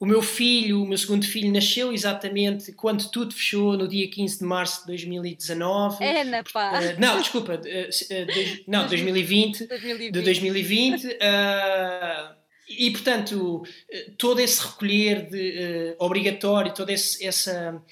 [0.00, 4.40] O meu filho, o meu segundo filho, nasceu exatamente quando tudo fechou, no dia 15
[4.40, 6.04] de março de 2019.
[6.04, 6.78] É, na pá.
[6.78, 9.66] Uh, não, desculpa, uh, uh, não, 2020.
[9.66, 10.12] 2020.
[10.12, 11.06] De 2020.
[11.06, 12.37] Uh,
[12.68, 13.62] e, portanto,
[14.16, 17.82] todo esse recolher de, obrigatório, toda esse, essa,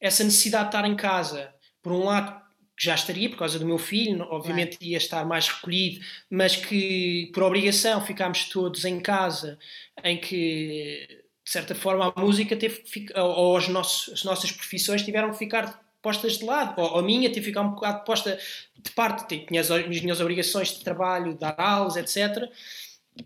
[0.00, 2.40] essa necessidade de estar em casa, por um lado,
[2.78, 7.42] já estaria por causa do meu filho, obviamente ia estar mais recolhido, mas que por
[7.42, 9.58] obrigação ficámos todos em casa,
[10.04, 11.06] em que
[11.44, 15.32] de certa forma a música teve que ficar, ou as, nossos, as nossas profissões tiveram
[15.32, 18.38] que ficar postas de lado, ou a minha teve que ficar um bocado posta
[18.78, 22.48] de parte, tinha as, as minhas obrigações de trabalho, dar aulas, etc.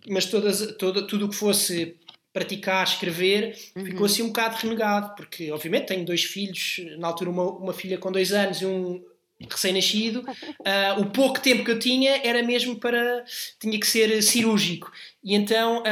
[0.08, 1.96] Mas todas, todo, tudo o que fosse
[2.32, 3.84] praticar, escrever, uhum.
[3.84, 7.98] ficou assim um bocado renegado, porque obviamente tenho dois filhos, na altura uma, uma filha
[7.98, 9.04] com dois anos e um
[9.50, 13.24] recém-nascido, uh, o pouco tempo que eu tinha era mesmo para.
[13.60, 14.90] tinha que ser cirúrgico.
[15.22, 15.82] E então.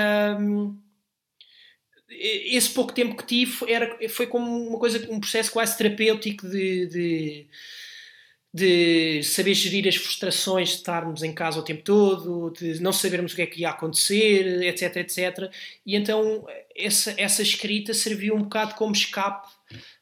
[0.41, 0.77] Um,
[2.13, 6.87] esse pouco tempo que tive era, foi como uma coisa, um processo quase terapêutico de,
[6.87, 7.47] de,
[8.53, 13.33] de, saber gerir as frustrações de estarmos em casa o tempo todo, de não sabermos
[13.33, 15.51] o que é que ia acontecer, etc, etc.
[15.87, 19.49] E então essa, essa escrita serviu um bocado como escape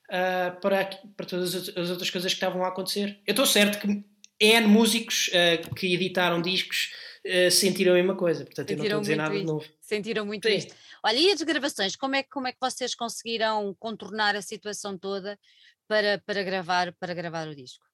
[0.09, 3.19] uh, para, para todas as outras coisas que estavam a acontecer.
[3.27, 4.05] Eu estou certo que
[4.41, 6.93] N músicos uh, que editaram discos
[7.27, 9.41] uh, sentiram a mesma coisa, portanto sentiram eu não estou a dizer nada isto.
[9.41, 9.67] de novo.
[9.81, 10.57] Sentiram muito Sim.
[10.57, 10.75] isto.
[11.05, 15.39] Olha, e as gravações, como é, como é que vocês conseguiram contornar a situação toda
[15.87, 17.88] para, para, gravar, para gravar o disco?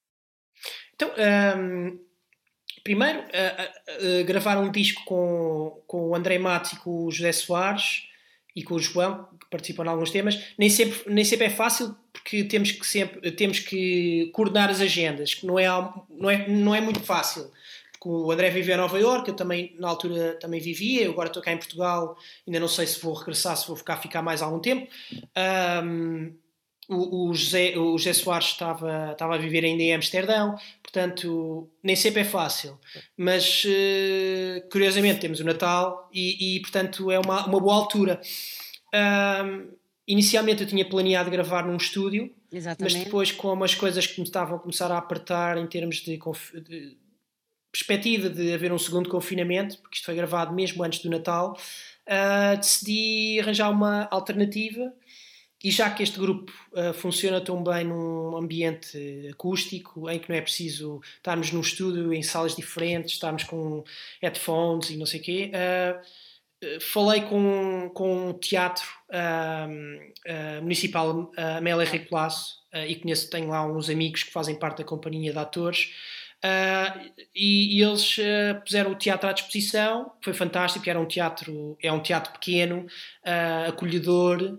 [0.95, 1.11] Então,
[1.59, 1.99] um,
[2.83, 7.33] primeiro, uh, uh, gravar um disco com, com o André Matos e com o José
[7.33, 8.09] Soares
[8.55, 11.97] e com o João, que participam em alguns temas, nem sempre, nem sempre é fácil
[12.13, 15.67] porque temos que sempre temos que coordenar as agendas, que não é,
[16.09, 17.51] não é, não é muito fácil.
[18.07, 21.43] O André vive em Nova Iorque, eu também na altura também vivia, eu agora estou
[21.43, 24.61] cá em Portugal, ainda não sei se vou regressar, se vou ficar, ficar mais algum
[24.61, 24.87] tempo.
[25.83, 26.35] Um,
[26.89, 31.97] o, o, José, o José Soares estava, estava a viver ainda em Amsterdão, portanto, nem
[31.97, 32.79] sempre é fácil.
[33.17, 38.21] Mas, uh, curiosamente, temos o Natal e, e, portanto, é uma, uma boa altura.
[38.95, 39.71] Um,
[40.07, 42.95] inicialmente eu tinha planeado gravar num estúdio, Exatamente.
[42.95, 46.17] mas depois, como as coisas que me estavam a começar a apertar em termos de,
[46.17, 46.97] de
[47.73, 51.57] perspectiva de haver um segundo confinamento, porque isto foi gravado mesmo antes do Natal,
[52.07, 54.93] uh, decidi arranjar uma alternativa
[55.65, 58.99] e já que este grupo uh, funciona tão bem num ambiente
[59.33, 63.83] acústico, em que não é preciso estarmos num estúdio em salas diferentes, estarmos com
[64.21, 72.01] headphones e não sei o quê, uh, falei com, com teatro uh, municipal Amélia Rei
[72.01, 75.93] Colasso e conheço, tenho lá uns amigos que fazem parte da companhia de atores
[76.45, 81.75] Uh, e, e, eles uh, puseram o teatro à disposição, foi fantástico, era um teatro,
[81.83, 82.87] é um teatro pequeno,
[83.25, 84.59] uh, acolhedor,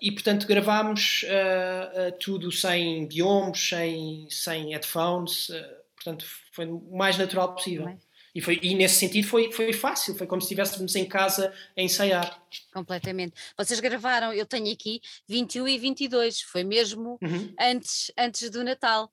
[0.00, 1.26] e portanto gravámos
[2.20, 5.50] tudo sem biombos, sem, sem headphones,
[5.94, 7.98] portanto foi o mais natural possível.
[8.34, 11.82] E, foi, e nesse sentido foi, foi fácil, foi como se estivéssemos em casa a
[11.82, 12.42] ensaiar.
[12.72, 13.34] Completamente.
[13.58, 17.52] Vocês gravaram, eu tenho aqui 21 e 22, foi mesmo uhum.
[17.60, 19.12] antes, antes do Natal.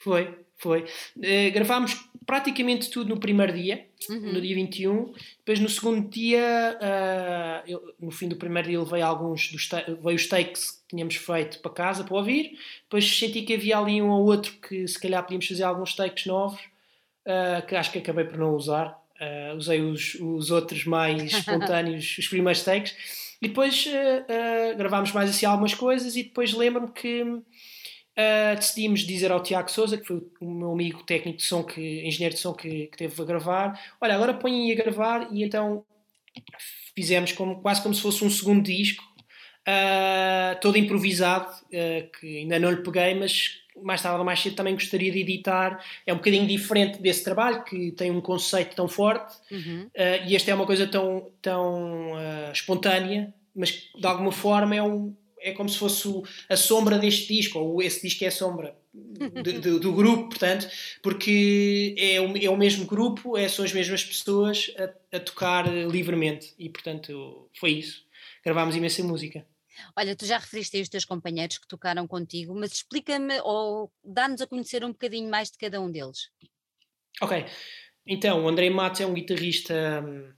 [0.00, 0.84] Foi, foi.
[1.16, 1.94] Uh, gravámos
[2.26, 4.32] praticamente tudo no primeiro dia, uhum.
[4.32, 5.12] no dia 21.
[5.38, 9.68] Depois no segundo dia, uh, eu, no fim do primeiro dia, levei alguns dos
[10.02, 12.58] veio os takes que tínhamos feito para casa para ouvir.
[12.84, 16.24] Depois senti que havia ali um ou outro que se calhar podíamos fazer alguns takes
[16.24, 16.60] novos,
[17.26, 18.98] uh, que acho que acabei por não usar.
[19.54, 23.28] usei os, os outros mais espontâneos, os primeiros takes.
[23.42, 23.86] E depois
[24.76, 27.42] gravámos mais assim algumas coisas e depois lembro-me que
[28.20, 32.06] Uh, decidimos dizer ao Tiago Souza, que foi o meu amigo técnico de som, que,
[32.06, 35.84] engenheiro de som que, que teve a gravar, olha, agora põe a gravar e então
[36.94, 39.02] fizemos como, quase como se fosse um segundo disco,
[39.66, 44.56] uh, todo improvisado, uh, que ainda não lhe peguei, mas mais tarde ou mais cedo
[44.56, 45.82] também gostaria de editar.
[46.06, 49.88] É um bocadinho diferente desse trabalho, que tem um conceito tão forte, uhum.
[50.26, 52.12] e este é uma coisa tão, tão
[52.52, 56.08] espontânea, mas de alguma forma é um, é como se fosse
[56.48, 58.76] a sombra deste disco, ou esse disco é a sombra.
[58.92, 60.68] do, do, grupo, portanto,
[61.02, 65.66] porque é o, é o mesmo grupo, é, são as mesmas pessoas a, a tocar
[65.86, 68.04] livremente e, portanto, foi isso.
[68.44, 69.46] Gravámos imensa música.
[69.96, 74.40] Olha, tu já referiste aí os teus companheiros que tocaram contigo, mas explica-me ou dá-nos
[74.40, 76.30] a conhecer um bocadinho mais de cada um deles.
[77.20, 77.44] Ok,
[78.06, 80.32] então o André Matos é um guitarrista hum,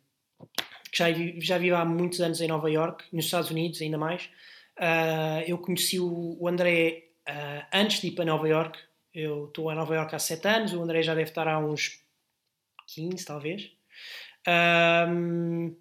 [0.90, 1.06] que já,
[1.38, 4.28] já vive há muitos anos em Nova York, nos Estados Unidos ainda mais.
[4.78, 8.78] Uh, eu conheci o, o André uh, antes de ir para Nova York.
[9.14, 12.02] Eu estou em Nova York há 7 anos, o André já deve estar há uns
[12.86, 13.70] 15, talvez.
[14.48, 15.74] Um,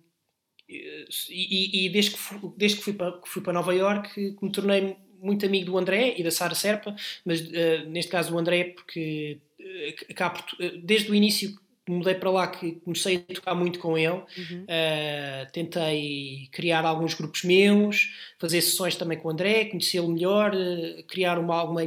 [0.70, 4.52] e, e, desde, que fui, desde que fui para, que fui para Nova York me
[4.52, 8.66] tornei muito amigo do André e da Sara Serpa, mas uh, neste caso do André
[8.66, 11.60] porque uh, desde o início
[11.92, 14.64] mudei para lá que comecei a tocar muito com ele, uhum.
[14.64, 20.52] uh, tentei criar alguns grupos meus, fazer sessões também com o André, conhecê-lo melhor,
[21.08, 21.84] criar uma, alguma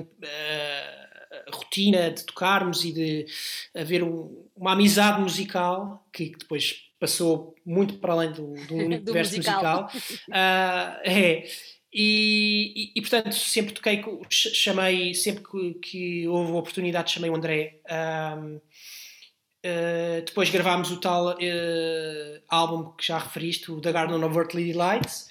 [1.52, 3.26] rotina de tocarmos e de
[3.74, 9.36] haver um, uma amizade musical que, que depois passou muito para além do, do universo
[9.36, 9.90] musical.
[9.92, 10.18] musical.
[10.28, 11.44] Uh, é.
[11.96, 17.80] E, e, e, portanto sempre toquei, chamei, sempre que, que houve oportunidade chamei o André.
[19.64, 24.72] Uh, depois gravámos o tal uh, álbum que já referiste, o The Garden of Earthly
[24.72, 25.28] Lights,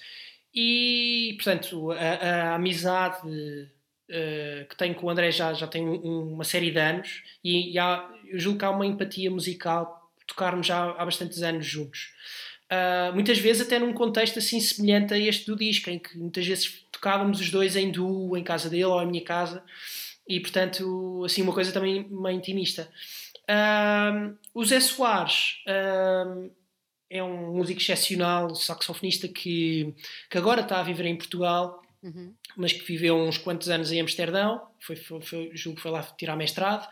[0.53, 6.33] e portanto a, a amizade uh, que tenho com o André já, já tem um,
[6.33, 10.65] uma série de anos e, e há, eu julgo que há uma empatia musical tocarmos
[10.65, 12.11] já há bastantes anos juntos.
[13.13, 16.83] Muitas vezes até num contexto assim semelhante a este do disco, em que muitas vezes
[16.91, 19.63] tocávamos os dois em duo, em casa dele ou em minha casa,
[20.27, 22.89] e portanto, assim, uma coisa também meio intimista.
[23.49, 26.51] Uh, o Zé Soares uh,
[27.09, 29.93] é um músico excepcional, saxofonista que,
[30.29, 32.33] que agora está a viver em Portugal, uhum.
[32.55, 36.03] mas que viveu uns quantos anos em Amsterdão, foi, foi, foi, julgo que foi lá
[36.03, 36.87] tirar mestrado.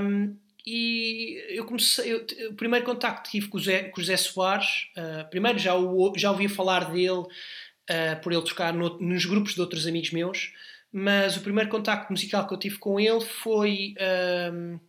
[0.00, 4.02] Um, e eu comecei, eu, o primeiro contacto que tive com o José, com o
[4.02, 8.98] José Soares, uh, primeiro já, o, já ouvi falar dele uh, por ele tocar no,
[8.98, 10.52] nos grupos de outros amigos meus,
[10.92, 14.80] mas o primeiro contacto musical que eu tive com ele foi uh,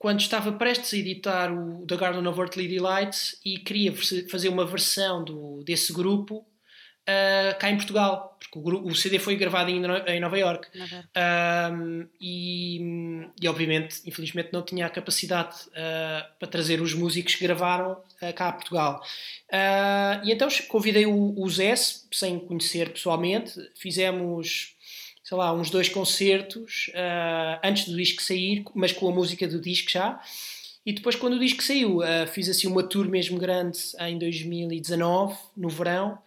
[0.00, 3.92] quando estava prestes a editar o The Garden of Earthly Delights e queria
[4.30, 9.36] fazer uma versão do, desse grupo uh, cá em Portugal, porque o, o, CD foi
[9.36, 10.68] gravado em, em Nova York.
[10.74, 17.44] Um, e, e, obviamente, infelizmente, não tinha a capacidade uh, para trazer os músicos que
[17.44, 19.02] gravaram uh, cá a Portugal.
[20.24, 24.74] e então convidei o, o Zé, sem conhecer pessoalmente, fizemos
[25.30, 29.60] sei lá, uns dois concertos uh, antes do disco sair, mas com a música do
[29.60, 30.20] disco já.
[30.84, 35.38] E depois, quando o disco saiu, uh, fiz assim uma tour mesmo grande em 2019,
[35.56, 36.18] no verão,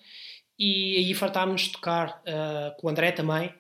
[0.58, 3.54] e aí fartámos de tocar uh, com o André também,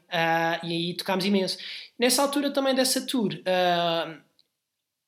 [0.63, 1.57] e aí tocámos imenso.
[1.99, 3.33] Nessa altura também dessa tour,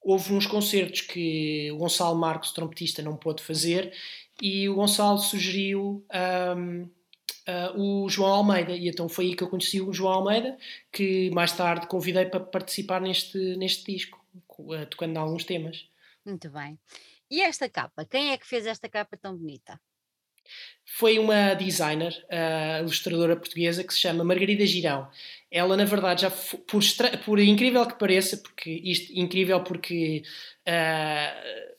[0.02, 3.94] houve uns concertos que o Gonçalo Marcos, trompetista, não pôde fazer,
[4.42, 6.06] e o Gonçalo sugeriu
[6.58, 6.90] um,
[7.76, 10.58] o João Almeida, e então foi aí que eu conheci o João Almeida,
[10.92, 14.20] que mais tarde convidei para participar neste, neste disco,
[14.90, 15.88] tocando alguns temas.
[16.26, 16.80] Muito bem.
[17.30, 18.06] E esta capa?
[18.06, 19.80] Quem é que fez esta capa tão bonita?
[20.86, 25.10] foi uma designer, uh, ilustradora portuguesa, que se chama Margarida Girão.
[25.50, 26.82] Ela, na verdade, já por,
[27.26, 30.24] por incrível que pareça, porque isto incrível porque
[30.68, 31.76] uh,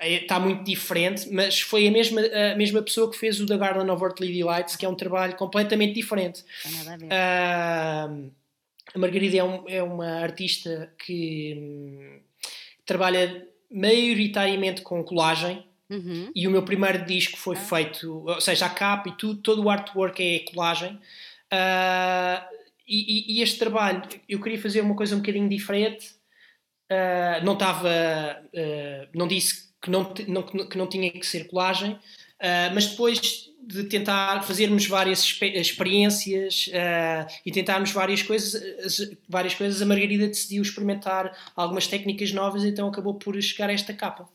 [0.00, 3.90] está muito diferente, mas foi a mesma, a mesma pessoa que fez o The Garden
[3.90, 6.44] of Earthly Delights, que é um trabalho completamente diferente.
[7.04, 8.30] Uh,
[8.94, 12.20] a Margarida é, um, é, uma artista que hum,
[12.86, 16.30] trabalha maioritariamente com colagem, Uhum.
[16.34, 17.60] E o meu primeiro disco foi ah.
[17.60, 21.00] feito, ou seja, a capa e tudo, todo o artwork é colagem.
[21.50, 22.44] Uh,
[22.86, 26.10] e, e, este trabalho, eu queria fazer uma coisa um bocadinho diferente.
[26.90, 27.88] Uh, não estava,
[29.14, 31.98] não disse que não, não, que não tinha que ser colagem,
[32.74, 36.70] mas depois de tentar fazermos várias experiências
[37.44, 43.14] e tentarmos várias coisas, várias coisas, a Margarida decidiu experimentar algumas técnicas novas, então acabou
[43.14, 44.28] por chegar a esta capa.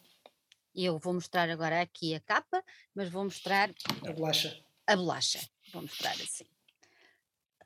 [0.75, 2.63] Eu vou mostrar agora aqui a capa,
[2.95, 3.71] mas vou mostrar
[4.07, 4.59] a bolacha.
[4.87, 5.39] A bolacha.
[5.71, 6.45] Vou mostrar assim.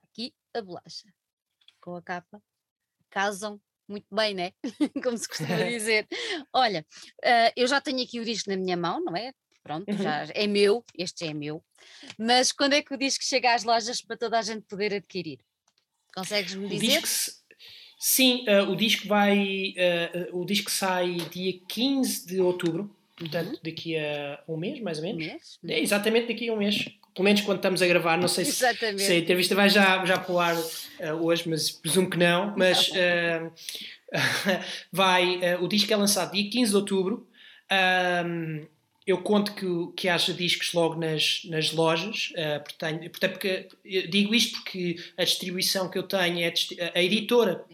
[0.03, 1.07] Aqui a bolacha.
[1.79, 2.41] Com a capa.
[3.09, 4.51] Casam muito bem, né?
[5.03, 6.07] Como se costuma dizer.
[6.53, 6.85] Olha,
[7.23, 9.31] uh, eu já tenho aqui o disco na minha mão, não é?
[9.63, 9.97] Pronto, uhum.
[9.97, 11.61] já é meu, este é meu.
[12.17, 15.39] Mas quando é que o disco chega às lojas para toda a gente poder adquirir?
[16.15, 17.03] Consegues-me dizer?
[17.99, 19.73] Sim, uh, o disco vai.
[20.31, 23.59] Uh, o disco sai dia 15 de outubro portanto, uhum.
[23.63, 25.23] daqui a um mês, mais ou menos.
[25.23, 25.59] Um mês?
[25.67, 26.87] É, exatamente daqui a um mês.
[27.17, 30.19] Pelo menos quando estamos a gravar, não sei se, se a entrevista vai já, já
[30.19, 32.53] para o ar uh, hoje, mas presumo que não.
[32.55, 33.51] Mas uh,
[34.93, 37.27] vai, uh, o disco é lançado dia 15 de outubro.
[38.23, 38.67] Um,
[39.07, 39.65] eu conto que,
[39.95, 43.67] que haja discos logo nas, nas lojas, uh, portanto, portanto porque,
[44.09, 46.53] digo isto porque a distribuição que eu tenho é
[46.93, 47.65] a, a editora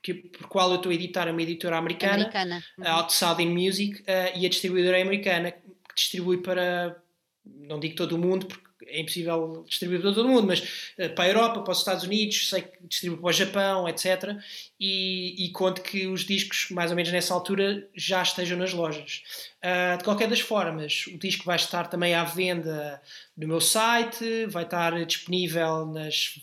[0.00, 2.64] que, por qual eu estou a editar é uma editora americana, Americana.
[2.78, 2.86] Uhum.
[2.86, 5.60] Outside Music, uh, e a distribuidora é americana, que
[5.96, 7.02] distribui para,
[7.44, 8.61] não digo todo o mundo, porque
[8.92, 12.04] é impossível distribuir para todo o mundo, mas uh, para a Europa, para os Estados
[12.04, 14.36] Unidos, sei que distribui para o Japão, etc.
[14.78, 19.22] E, e conto que os discos, mais ou menos nessa altura, já estejam nas lojas.
[19.64, 23.00] Uh, de qualquer das formas, o disco vai estar também à venda
[23.36, 26.40] no meu site, vai estar disponível nas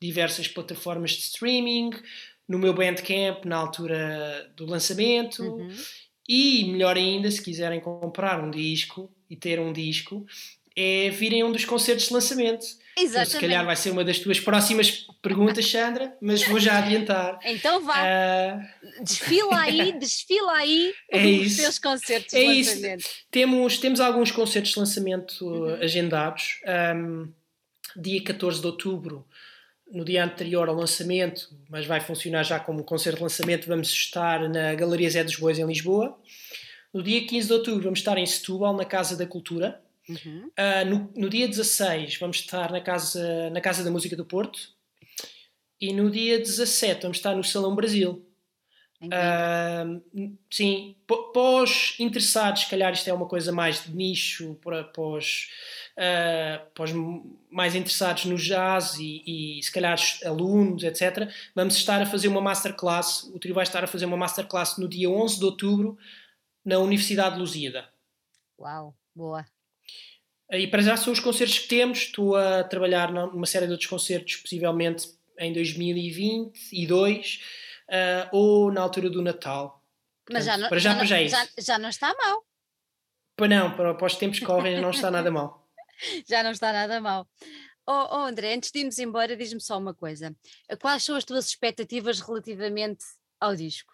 [0.00, 1.90] diversas plataformas de streaming,
[2.48, 5.42] no meu Bandcamp na altura do lançamento.
[5.42, 5.70] Uhum.
[6.28, 10.26] E melhor ainda, se quiserem comprar um disco e ter um disco,
[11.06, 12.64] é virem um dos concertos de lançamento.
[12.96, 13.30] Exatamente.
[13.32, 17.38] Se calhar vai ser uma das tuas próximas perguntas, Sandra, mas vou já adiantar.
[17.44, 21.62] Então vá, Uh, desfila aí, desfila aí É os isso.
[21.62, 22.70] teus concertos É de isso.
[22.74, 23.04] lançamento.
[23.30, 25.72] temos, temos alguns concertos de lançamento Uhum.
[25.78, 26.60] uh, agendados.
[26.96, 27.32] Um,
[27.96, 29.26] dia 14 de outubro,
[29.90, 34.48] no dia anterior ao lançamento, mas vai funcionar já como concerto de lançamento, vamos estar
[34.48, 36.16] na Galeria Zé dos Bois, em Lisboa.
[36.92, 39.80] No dia 15 de outubro, vamos estar em Setúbal, na Casa da Cultura.
[40.10, 40.50] Uhum.
[40.58, 44.58] Uh, no, no dia 16 vamos estar na casa, na casa da Música do Porto
[45.80, 48.26] e no dia 17 vamos estar no Salão Brasil.
[49.02, 54.56] Uh, sim, p- para os interessados, se calhar isto é uma coisa mais de nicho,
[54.56, 55.48] para, os,
[55.96, 56.90] uh, os
[57.50, 61.30] mais interessados no jazz e, e se calhar alunos, etc.
[61.54, 64.86] Vamos estar a fazer uma masterclass, o trio vai estar a fazer uma masterclass no
[64.86, 65.96] dia 11 de outubro
[66.62, 67.88] na Universidade de Lusíada.
[68.58, 69.46] Uau, boa.
[70.52, 71.98] E para já são os concertos que temos.
[71.98, 77.40] Estou a trabalhar numa série de outros concertos, possivelmente em 2022
[77.88, 79.82] uh, ou na altura do Natal.
[80.30, 82.44] Mas já Portanto, não, para já, já, para já é já, já não está mal.
[83.36, 85.60] Para não, para, para os tempos que correm não está nada mal.
[86.26, 87.28] Já não está nada mal.
[87.86, 90.34] Oh, oh, André, antes de irmos embora, diz-me só uma coisa.
[90.80, 93.04] Quais são as tuas expectativas relativamente
[93.38, 93.92] ao disco?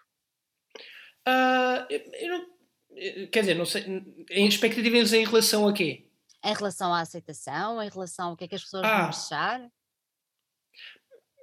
[1.26, 2.46] Uh, eu, eu não,
[3.32, 6.05] quer dizer, não sei, expectativas em relação a quê?
[6.46, 9.00] Em relação à aceitação, em relação ao que é que as pessoas Ah.
[9.00, 9.70] vão achar?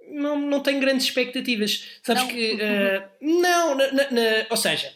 [0.10, 2.00] Não, não tenho grandes expectativas.
[2.04, 2.30] Sabes Não?
[2.30, 2.54] que.
[2.54, 4.94] uh, não, na- na- na- ou seja,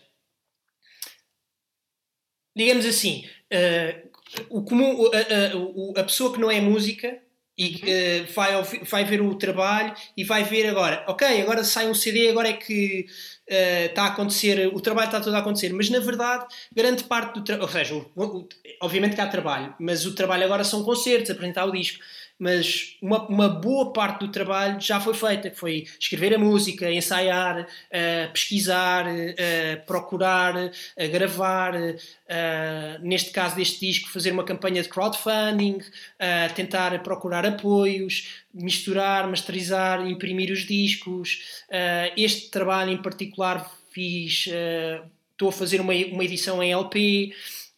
[2.56, 4.10] digamos assim, uh,
[4.50, 7.22] o comum, a, a- o- a pessoa que não é música
[7.58, 7.76] e
[8.30, 12.30] uh, vai, vai ver o trabalho e vai ver agora, ok, agora sai um CD,
[12.30, 13.06] agora é que
[13.50, 17.34] uh, está a acontecer, o trabalho está todo a acontecer, mas na verdade, grande parte
[17.36, 18.48] do trabalho, ou seja, o- o-
[18.82, 22.00] obviamente que há trabalho, mas o trabalho agora são concertos, apresentar o disco.
[22.40, 26.92] Mas uma, uma boa parte do trabalho já foi feita, que foi escrever a música,
[26.92, 30.72] ensaiar, uh, pesquisar, uh, procurar, uh,
[31.12, 31.74] gravar,
[33.02, 35.80] neste caso deste disco, fazer uma campanha de crowdfunding,
[36.56, 41.64] tentar procurar apoios, misturar, masterizar, imprimir os discos.
[42.18, 44.48] Este trabalho em particular fiz,
[45.32, 47.34] estou a fazer uma, uma edição em LP.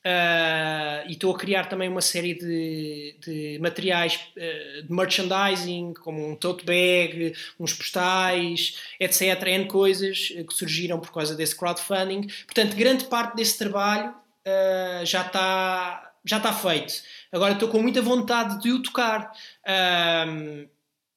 [0.06, 6.26] Uh, e estou a criar também uma série de, de materiais uh, de merchandising, como
[6.26, 9.22] um tote bag, uns postais, etc.
[9.48, 12.28] N coisas que surgiram por causa desse crowdfunding.
[12.46, 16.94] Portanto, grande parte desse trabalho uh, já está já está feito.
[17.32, 19.32] Agora estou com muita vontade de o tocar.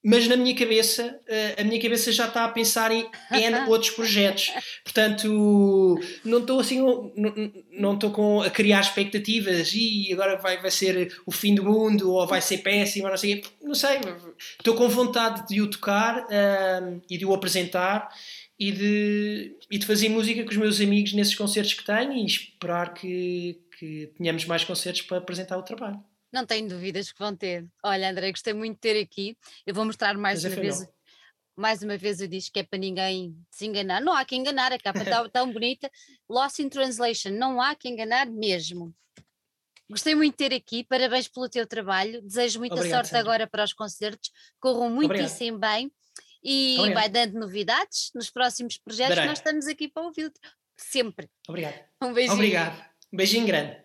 [0.04, 3.90] Mas na minha cabeça, uh, a minha cabeça já está a pensar em N outros
[3.90, 4.50] projetos.
[4.82, 7.12] Portanto, não estou assim, não,
[7.70, 12.10] não estou com a criar expectativas e agora vai, vai ser o fim do mundo
[12.12, 14.00] ou vai ser péssimo, não sei, não sei.
[14.58, 18.08] Estou com vontade de o tocar um, e de o apresentar
[18.58, 22.26] e de, e de fazer música com os meus amigos nesses concertos que tenho e
[22.26, 26.02] esperar que, que tenhamos mais concertos para apresentar o trabalho.
[26.32, 27.66] Não tenho dúvidas que vão ter.
[27.84, 29.36] Olha, André, gostei muito de ter aqui.
[29.66, 30.80] Eu vou mostrar mais Mas uma vez.
[30.80, 30.92] bom.
[31.54, 34.00] Mais uma vez eu disse que é para ninguém se enganar.
[34.00, 35.90] Não há que enganar, a capa está tão bonita.
[36.28, 38.94] Lost in Translation, não há que enganar mesmo.
[39.90, 42.22] Gostei muito de ter aqui, parabéns pelo teu trabalho.
[42.22, 43.20] Desejo muita Obrigado, sorte Sandra.
[43.20, 45.92] agora para os concertos, corram muitíssimo bem
[46.42, 46.94] e Obrigado.
[46.94, 49.16] vai dando novidades nos próximos projetos.
[49.16, 49.28] Darei.
[49.28, 50.32] Nós estamos aqui para ouvir
[50.74, 51.28] sempre.
[51.46, 51.78] Obrigado.
[52.02, 52.34] Um beijinho.
[52.34, 52.84] Obrigado.
[53.12, 53.82] Um beijinho grande.